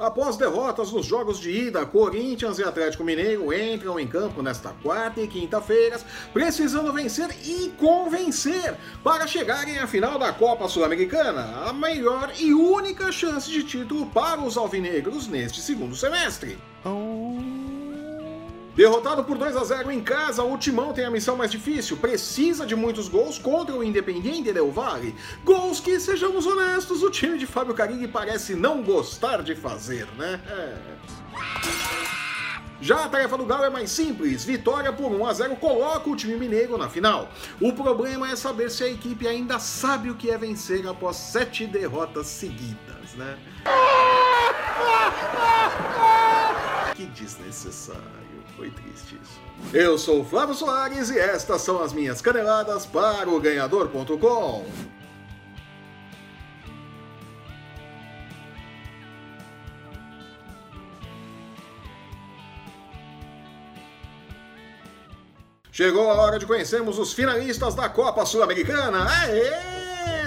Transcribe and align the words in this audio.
Após 0.00 0.38
derrotas 0.38 0.90
nos 0.92 1.04
jogos 1.04 1.38
de 1.38 1.50
ida, 1.50 1.84
Corinthians 1.84 2.58
e 2.58 2.64
Atlético 2.64 3.04
Mineiro 3.04 3.52
entram 3.52 4.00
em 4.00 4.06
campo 4.06 4.42
nesta 4.42 4.70
quarta 4.82 5.20
e 5.20 5.28
quinta-feiras, 5.28 6.06
precisando 6.32 6.90
vencer 6.90 7.28
e 7.44 7.70
convencer 7.76 8.78
para 9.04 9.26
chegarem 9.26 9.76
à 9.76 9.86
final 9.86 10.18
da 10.18 10.32
Copa 10.32 10.66
Sul-Americana, 10.68 11.68
a 11.68 11.72
maior 11.74 12.32
e 12.38 12.54
única 12.54 13.12
chance 13.12 13.50
de 13.50 13.62
título 13.62 14.06
para 14.06 14.40
os 14.40 14.56
alvinegros 14.56 15.28
neste 15.28 15.60
segundo 15.60 15.94
semestre. 15.94 16.58
Derrotado 18.80 19.22
por 19.24 19.36
2 19.36 19.58
a 19.58 19.62
0 19.62 19.92
em 19.92 20.00
casa, 20.00 20.42
o 20.42 20.56
Timão 20.56 20.94
tem 20.94 21.04
a 21.04 21.10
missão 21.10 21.36
mais 21.36 21.50
difícil. 21.50 21.98
Precisa 21.98 22.64
de 22.64 22.74
muitos 22.74 23.10
gols 23.10 23.38
contra 23.38 23.76
o 23.76 23.84
Independiente 23.84 24.54
Del 24.54 24.70
Valle. 24.70 25.14
Gols 25.44 25.80
que, 25.80 26.00
sejamos 26.00 26.46
honestos, 26.46 27.02
o 27.02 27.10
time 27.10 27.36
de 27.36 27.46
Fábio 27.46 27.74
Carilli 27.74 28.08
parece 28.08 28.54
não 28.54 28.82
gostar 28.82 29.42
de 29.42 29.54
fazer, 29.54 30.06
né? 30.16 30.40
É. 30.48 30.78
Já 32.80 33.04
a 33.04 33.08
tarefa 33.10 33.36
do 33.36 33.44
Galo 33.44 33.64
é 33.64 33.68
mais 33.68 33.90
simples. 33.90 34.46
Vitória 34.46 34.90
por 34.90 35.12
1 35.12 35.26
a 35.26 35.32
0 35.34 35.56
coloca 35.56 36.08
o 36.08 36.16
time 36.16 36.36
mineiro 36.36 36.78
na 36.78 36.88
final. 36.88 37.28
O 37.60 37.74
problema 37.74 38.30
é 38.30 38.36
saber 38.36 38.70
se 38.70 38.82
a 38.82 38.88
equipe 38.88 39.28
ainda 39.28 39.58
sabe 39.58 40.08
o 40.08 40.14
que 40.14 40.30
é 40.30 40.38
vencer 40.38 40.88
após 40.88 41.16
sete 41.16 41.66
derrotas 41.66 42.28
seguidas, 42.28 43.12
né? 43.14 43.36
Desnecessário. 47.14 48.00
Foi 48.56 48.70
triste 48.70 49.18
isso. 49.22 49.40
Eu 49.72 49.98
sou 49.98 50.20
o 50.20 50.24
Flávio 50.24 50.54
Soares 50.54 51.10
e 51.10 51.18
estas 51.18 51.62
são 51.62 51.82
as 51.82 51.92
minhas 51.92 52.20
caneladas 52.20 52.86
para 52.86 53.28
o 53.28 53.40
Ganhador.com. 53.40 54.66
Chegou 65.72 66.10
a 66.10 66.14
hora 66.14 66.38
de 66.38 66.44
conhecermos 66.44 66.98
os 66.98 67.14
finalistas 67.14 67.74
da 67.74 67.88
Copa 67.88 68.26
Sul-Americana. 68.26 69.06
Aê! 69.08 69.79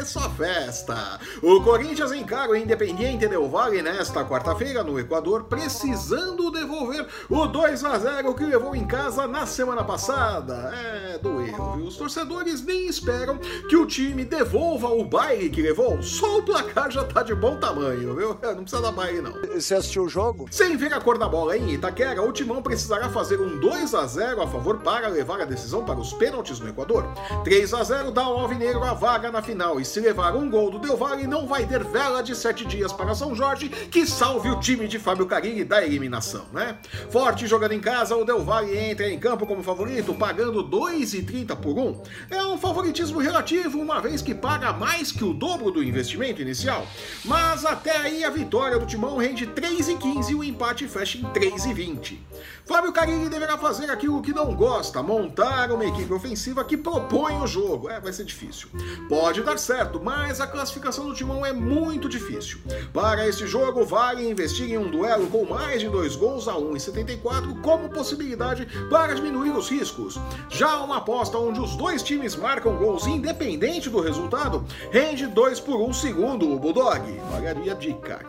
Só 0.03 0.29
festa! 0.31 1.19
O 1.41 1.61
Corinthians 1.61 2.11
encara 2.11 2.51
o 2.51 2.55
Independiente 2.55 3.27
Del 3.27 3.47
Valle 3.47 3.81
nesta 3.81 4.25
quarta-feira 4.25 4.83
no 4.83 4.99
Equador, 4.99 5.45
precisando 5.45 6.51
devolver 6.51 7.07
o 7.29 7.45
2 7.45 7.83
a 7.85 7.97
0 7.97 8.33
que 8.33 8.45
levou 8.45 8.75
em 8.75 8.85
casa 8.85 9.27
na 9.27 9.45
semana 9.45 9.83
passada. 9.83 10.73
É, 10.73 11.17
doeu, 11.17 11.73
viu? 11.75 11.87
Os 11.87 11.97
torcedores 11.97 12.63
nem 12.63 12.87
esperam 12.87 13.37
que 13.69 13.75
o 13.75 13.85
time 13.85 14.25
devolva 14.25 14.87
o 14.89 15.03
baile 15.03 15.49
que 15.49 15.61
levou. 15.61 16.01
Só 16.01 16.39
o 16.39 16.43
placar 16.43 16.91
já 16.91 17.03
tá 17.03 17.23
de 17.23 17.33
bom 17.33 17.57
tamanho, 17.57 18.15
viu? 18.15 18.37
Não 18.41 18.63
precisa 18.63 18.81
dar 18.81 18.91
baile, 18.91 19.21
não. 19.21 19.33
Você 19.53 19.75
assistiu 19.75 20.03
o 20.03 20.09
jogo? 20.09 20.47
Sem 20.51 20.75
ver 20.75 20.93
a 20.93 21.01
cor 21.01 21.17
da 21.17 21.27
bola 21.27 21.57
em 21.57 21.73
Itaquera, 21.73 22.21
o 22.21 22.31
Timão 22.31 22.61
precisará 22.61 23.09
fazer 23.09 23.39
um 23.39 23.59
2 23.59 23.93
a 23.95 24.05
0 24.05 24.41
a 24.41 24.47
favor 24.47 24.79
para 24.79 25.07
levar 25.07 25.41
a 25.41 25.45
decisão 25.45 25.83
para 25.83 25.99
os 25.99 26.13
pênaltis 26.13 26.59
no 26.59 26.69
Equador. 26.69 27.05
3 27.43 27.73
a 27.73 27.83
0 27.83 28.11
dá 28.11 28.23
ao 28.23 28.39
Alvinegro 28.39 28.83
a 28.83 28.93
vaga 28.93 29.31
na 29.31 29.41
final 29.41 29.79
e 29.79 29.85
se 29.93 29.99
levar 29.99 30.35
um 30.35 30.49
gol 30.49 30.71
do 30.71 30.79
Del 30.79 30.97
Valle, 30.97 31.27
não 31.27 31.45
vai 31.45 31.67
ter 31.67 31.83
vela 31.83 32.23
de 32.23 32.35
sete 32.35 32.65
dias 32.65 32.91
para 32.91 33.13
São 33.13 33.35
Jorge 33.35 33.69
que 33.69 34.07
salve 34.07 34.49
o 34.49 34.59
time 34.59 34.87
de 34.87 34.97
Fábio 34.97 35.27
Carilli 35.27 35.63
da 35.63 35.85
eliminação, 35.85 36.47
né? 36.51 36.79
Forte 37.11 37.45
jogando 37.45 37.73
em 37.73 37.79
casa, 37.79 38.15
o 38.15 38.25
Del 38.25 38.43
Valle 38.43 38.75
entra 38.75 39.07
em 39.07 39.19
campo 39.19 39.45
como 39.45 39.61
favorito, 39.61 40.11
pagando 40.15 40.67
2,30 40.67 41.55
por 41.57 41.77
1. 41.77 42.01
É 42.31 42.43
um 42.43 42.57
favoritismo 42.57 43.19
relativo, 43.19 43.79
uma 43.79 44.01
vez 44.01 44.23
que 44.23 44.33
paga 44.33 44.73
mais 44.73 45.11
que 45.11 45.23
o 45.23 45.31
dobro 45.31 45.69
do 45.69 45.83
investimento 45.83 46.41
inicial. 46.41 46.87
Mas 47.23 47.63
até 47.63 47.95
aí 47.95 48.23
a 48.23 48.31
vitória 48.31 48.79
do 48.79 48.87
Timão 48.87 49.17
rende 49.17 49.45
3,15 49.45 50.31
e 50.31 50.35
o 50.35 50.43
empate 50.43 50.87
fecha 50.87 51.19
em 51.19 51.23
3,20. 51.25 52.17
Fábio 52.65 52.93
Carilli 52.93 53.29
deverá 53.29 53.57
fazer 53.57 53.91
aquilo 53.91 54.21
que 54.21 54.33
não 54.33 54.55
gosta, 54.55 55.03
montar 55.03 55.71
uma 55.71 55.85
equipe 55.85 56.11
ofensiva 56.13 56.63
que 56.63 56.77
propõe 56.77 57.35
o 57.35 57.45
jogo. 57.45 57.89
É, 57.89 57.99
vai 57.99 58.11
ser 58.11 58.23
difícil. 58.23 58.69
Pode 59.07 59.43
dar 59.43 59.59
certo 59.59 59.82
certo, 59.83 59.99
mas 60.01 60.39
a 60.39 60.47
classificação 60.47 61.07
do 61.07 61.13
Timão 61.13 61.45
é 61.45 61.51
muito 61.51 62.07
difícil. 62.07 62.59
Para 62.93 63.27
este 63.27 63.45
jogo, 63.45 63.83
vale 63.83 64.29
investir 64.29 64.71
em 64.71 64.77
um 64.77 64.89
duelo 64.89 65.27
com 65.27 65.45
mais 65.45 65.81
de 65.81 65.89
dois 65.89 66.15
gols 66.15 66.47
a 66.47 66.53
1,74 66.53 67.61
como 67.61 67.89
possibilidade 67.89 68.65
para 68.89 69.13
diminuir 69.13 69.51
os 69.51 69.69
riscos. 69.69 70.17
Já 70.49 70.79
uma 70.79 70.97
aposta 70.97 71.37
onde 71.37 71.59
os 71.59 71.75
dois 71.75 72.01
times 72.01 72.35
marcam 72.35 72.77
gols 72.77 73.05
independente 73.07 73.89
do 73.89 73.99
resultado, 73.99 74.63
rende 74.91 75.27
2 75.27 75.59
por 75.59 75.81
1 75.81 75.93
segundo 75.93 76.49
o 76.49 76.59
Bulldog. 76.59 77.01
Pagaria 77.31 77.75
dica. 77.75 78.25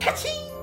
Cachim! 0.00 0.59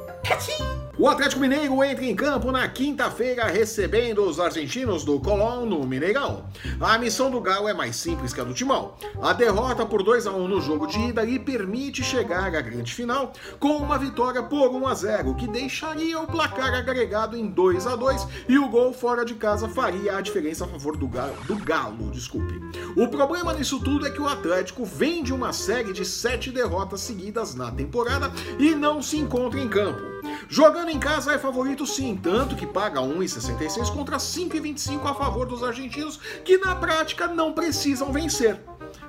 O 0.99 1.07
Atlético 1.07 1.41
Mineiro 1.41 1.83
entra 1.83 2.03
em 2.03 2.15
campo 2.15 2.51
na 2.51 2.67
quinta-feira 2.67 3.45
recebendo 3.45 4.27
os 4.27 4.39
argentinos 4.39 5.05
do 5.05 5.19
Colón 5.19 5.65
no 5.65 5.85
Mineirão. 5.85 6.45
A 6.81 6.97
missão 6.97 7.29
do 7.29 7.39
Galo 7.39 7.69
é 7.69 7.73
mais 7.73 7.95
simples 7.95 8.33
que 8.33 8.41
a 8.41 8.43
do 8.43 8.51
Timão. 8.51 8.95
A 9.21 9.31
derrota 9.31 9.85
por 9.85 10.01
2 10.01 10.25
a 10.25 10.31
1 10.31 10.47
no 10.47 10.59
jogo 10.59 10.88
de 10.88 10.99
ida 10.99 11.23
lhe 11.23 11.38
permite 11.38 12.03
chegar 12.03 12.53
à 12.53 12.61
grande 12.61 12.95
final 12.95 13.31
com 13.59 13.77
uma 13.77 13.99
vitória 13.99 14.41
por 14.41 14.71
1 14.71 14.88
a 14.88 14.93
0, 14.95 15.35
que 15.35 15.47
deixaria 15.47 16.19
o 16.19 16.25
placar 16.25 16.73
agregado 16.73 17.38
em 17.38 17.45
2 17.45 17.85
a 17.85 17.95
2 17.95 18.27
e 18.49 18.57
o 18.57 18.67
gol 18.67 18.91
fora 18.91 19.23
de 19.23 19.35
casa 19.35 19.69
faria 19.69 20.17
a 20.17 20.21
diferença 20.21 20.65
a 20.65 20.67
favor 20.67 20.97
do 20.97 21.07
Galo, 21.07 21.38
do 21.45 21.55
Galo, 21.57 22.09
desculpe. 22.09 22.59
O 22.95 23.07
problema 23.07 23.53
nisso 23.53 23.79
tudo 23.79 24.07
é 24.07 24.09
que 24.09 24.21
o 24.21 24.27
Atlético 24.27 24.83
vem 24.83 25.23
de 25.23 25.31
uma 25.31 25.53
série 25.53 25.94
de 25.94 26.03
sete 26.03 26.49
derrotas 26.49 27.01
seguidas 27.01 27.53
na 27.53 27.71
temporada 27.71 28.31
e 28.57 28.73
não 28.73 28.99
se 28.99 29.17
encontra 29.17 29.59
em 29.59 29.69
campo. 29.69 30.16
Jogando 30.49 30.89
em 30.89 30.99
casa 30.99 31.33
é 31.33 31.38
favorito 31.38 31.85
sim, 31.85 32.15
tanto 32.15 32.55
que 32.55 32.65
paga 32.65 32.99
1,66 33.01 33.91
contra 33.91 34.17
5,25 34.17 35.05
a 35.05 35.13
favor 35.13 35.45
dos 35.45 35.63
argentinos, 35.63 36.17
que 36.43 36.57
na 36.57 36.75
prática 36.75 37.27
não 37.27 37.53
precisam 37.53 38.11
vencer. 38.11 38.59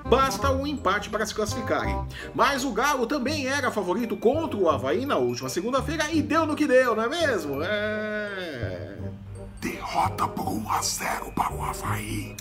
Basta 0.09 0.51
um 0.51 0.67
empate 0.67 1.11
para 1.11 1.27
se 1.27 1.35
classificarem. 1.35 1.97
Mas 2.35 2.65
o 2.65 2.73
Galo 2.73 3.07
também 3.07 3.47
era 3.47 3.71
favorito 3.71 4.17
contra 4.17 4.59
o 4.59 4.69
Havaí 4.69 5.05
na 5.05 5.17
última 5.17 5.49
segunda-feira 5.49 6.11
e 6.11 6.23
deu 6.23 6.47
no 6.47 6.57
que 6.57 6.67
deu, 6.67 6.97
não 6.97 7.05
é 7.05 7.09
mesmo? 7.09 7.63
É. 7.63 8.97
Derrota 9.61 10.29
por 10.29 10.49
1 10.49 10.71
a 10.71 10.83
0 10.83 11.33
para 11.33 11.53
o 11.53 11.63
Havaí. 11.63 12.37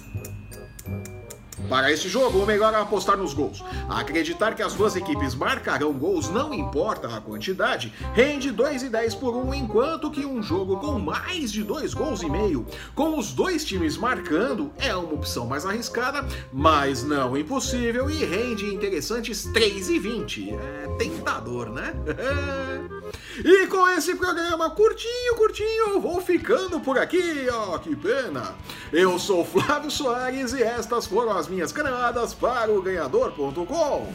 Para 1.69 1.91
este 1.91 2.07
jogo, 2.07 2.39
o 2.39 2.45
melhor 2.45 2.73
é 2.73 2.78
apostar 2.78 3.17
nos 3.17 3.33
gols. 3.33 3.63
Acreditar 3.89 4.55
que 4.55 4.63
as 4.63 4.73
duas 4.73 4.95
equipes 4.95 5.35
marcarão 5.35 5.91
gols, 5.91 6.29
não 6.29 6.53
importa 6.53 7.07
a 7.16 7.19
quantidade, 7.19 7.94
rende 8.13 8.51
2,10 8.51 9.19
por 9.19 9.35
1, 9.35 9.53
enquanto 9.53 10.09
que 10.09 10.25
um 10.25 10.41
jogo 10.41 10.77
com 10.77 10.97
mais 10.97 11.51
de 11.51 11.63
2 11.63 11.94
gols 11.94 12.22
e 12.22 12.29
meio, 12.29 12.66
com 12.95 13.17
os 13.17 13.33
dois 13.33 13.66
times 13.66 13.97
marcando, 13.97 14.72
é 14.77 14.95
uma 14.95 15.13
opção 15.13 15.45
mais 15.45 15.66
arriscada, 15.66 16.25
mas 16.53 17.03
não 17.03 17.38
impossível 17.38 18.09
e 18.09 18.23
rende 18.23 18.66
interessantes 18.73 19.47
3,20. 19.47 20.53
É 20.53 20.88
tentador, 20.97 21.69
né? 21.69 21.94
E 23.44 23.67
com 23.67 23.88
esse 23.89 24.16
programa 24.16 24.69
curtinho, 24.72 25.35
curtinho, 25.35 25.89
eu 25.89 26.01
vou 26.01 26.19
ficando 26.19 26.79
por 26.79 26.97
aqui, 26.97 27.47
ó, 27.51 27.75
oh, 27.75 27.79
que 27.79 27.95
pena. 27.95 28.56
Eu 28.91 29.17
sou 29.19 29.45
Flávio 29.45 29.91
Soares 29.91 30.53
e 30.53 30.63
estas 30.63 31.06
foram 31.06 31.38
as 31.38 31.47
minhas 31.47 31.56
caneladas 31.72 32.34
para 32.34 32.72
o 32.72 32.81
ganhador.com. 32.81 34.12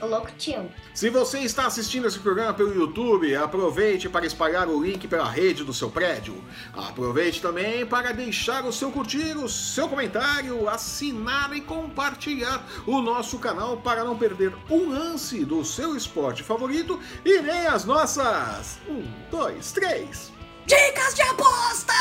Louco 0.00 0.30
tio. 0.32 0.70
Se 0.92 1.08
você 1.08 1.40
está 1.40 1.66
assistindo 1.66 2.06
esse 2.06 2.18
programa 2.18 2.52
pelo 2.52 2.74
YouTube, 2.74 3.34
aproveite 3.34 4.08
para 4.08 4.26
espalhar 4.26 4.68
o 4.68 4.82
link 4.82 5.08
pela 5.08 5.28
rede 5.28 5.64
do 5.64 5.72
seu 5.72 5.90
prédio. 5.90 6.42
Aproveite 6.72 7.40
também 7.40 7.86
para 7.86 8.12
deixar 8.12 8.64
o 8.64 8.72
seu 8.72 8.90
curtir, 8.90 9.36
o 9.36 9.48
seu 9.48 9.88
comentário, 9.88 10.68
assinar 10.68 11.56
e 11.56 11.60
compartilhar 11.60 12.66
o 12.86 13.00
nosso 13.00 13.38
canal 13.38 13.78
para 13.78 14.04
não 14.04 14.18
perder 14.18 14.52
um 14.70 14.90
lance 14.90 15.44
do 15.44 15.64
seu 15.64 15.96
esporte 15.96 16.42
favorito 16.42 17.00
e 17.24 17.40
nem 17.40 17.66
as 17.66 17.84
nossas. 17.84 18.78
Um, 18.88 19.04
dois, 19.30 19.72
três. 19.72 20.32
Dicas 20.66 21.14
de 21.14 21.22
apostas! 21.22 21.94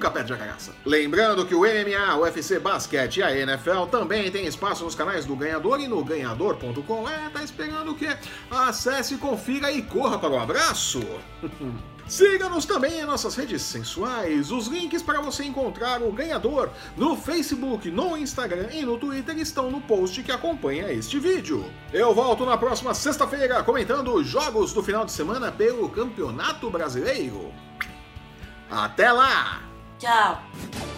Nunca 0.00 0.10
perde 0.10 0.32
a 0.32 0.36
graça. 0.36 0.72
Lembrando 0.86 1.44
que 1.44 1.54
o 1.54 1.60
MMA, 1.60 2.16
o 2.16 2.22
UFC 2.22 2.58
Basquete 2.58 3.18
e 3.18 3.22
a 3.22 3.36
NFL 3.36 3.84
também 3.90 4.30
tem 4.30 4.46
espaço 4.46 4.82
nos 4.82 4.94
canais 4.94 5.26
do 5.26 5.36
Ganhador 5.36 5.78
e 5.78 5.86
no 5.86 6.02
ganhador.com. 6.02 7.06
É, 7.06 7.28
tá 7.28 7.44
esperando 7.44 7.90
o 7.90 7.94
quê? 7.94 8.16
Acesse, 8.50 9.18
confira 9.18 9.70
e 9.70 9.82
corra 9.82 10.18
para 10.18 10.30
o 10.30 10.36
um 10.36 10.40
abraço. 10.40 11.02
Siga-nos 12.08 12.64
também 12.64 12.98
em 13.00 13.04
nossas 13.04 13.36
redes 13.36 13.60
sensuais. 13.60 14.50
Os 14.50 14.68
links 14.68 15.02
para 15.02 15.20
você 15.20 15.44
encontrar 15.44 16.02
o 16.02 16.10
ganhador 16.10 16.70
no 16.96 17.14
Facebook, 17.14 17.88
no 17.90 18.16
Instagram 18.16 18.68
e 18.72 18.82
no 18.82 18.98
Twitter 18.98 19.38
estão 19.38 19.70
no 19.70 19.82
post 19.82 20.22
que 20.22 20.32
acompanha 20.32 20.90
este 20.90 21.18
vídeo. 21.20 21.64
Eu 21.92 22.14
volto 22.14 22.46
na 22.46 22.56
próxima 22.56 22.94
sexta-feira 22.94 23.62
comentando 23.62 24.14
os 24.14 24.26
jogos 24.26 24.72
do 24.72 24.82
final 24.82 25.04
de 25.04 25.12
semana 25.12 25.52
pelo 25.52 25.88
Campeonato 25.90 26.68
Brasileiro. 26.70 27.52
Até 28.68 29.12
lá! 29.12 29.69
Tchau! 30.00 30.89